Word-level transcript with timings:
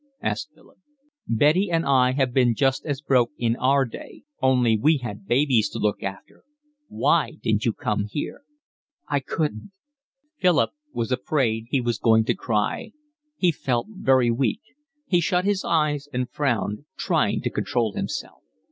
asked 0.23 0.49
Philip. 0.55 0.79
"Betty 1.27 1.69
and 1.69 1.85
I 1.85 2.13
have 2.13 2.33
been 2.33 2.55
just 2.55 2.87
as 2.87 3.01
broke 3.01 3.29
in 3.37 3.55
our 3.57 3.85
day, 3.85 4.23
only 4.41 4.75
we 4.75 4.97
had 4.97 5.27
babies 5.27 5.69
to 5.69 5.77
look 5.77 6.01
after. 6.01 6.43
Why 6.87 7.33
didn't 7.43 7.65
you 7.65 7.73
come 7.73 8.07
here?" 8.09 8.41
"I 9.07 9.19
couldn't." 9.19 9.73
Philip 10.39 10.71
was 10.91 11.11
afraid 11.11 11.67
he 11.69 11.81
was 11.81 11.99
going 11.99 12.23
to 12.25 12.33
cry. 12.33 12.93
He 13.37 13.51
felt 13.51 13.85
very 13.91 14.31
weak. 14.31 14.61
He 15.05 15.21
shut 15.21 15.45
his 15.45 15.63
eyes 15.63 16.07
and 16.11 16.27
frowned, 16.31 16.85
trying 16.97 17.39
to 17.41 17.51
control 17.51 17.93
himself. 17.93 18.41